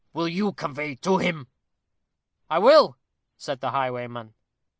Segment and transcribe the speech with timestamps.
[0.13, 1.45] Will you convey it to him?"
[2.49, 2.97] "I will,"
[3.37, 4.33] said the highwayman.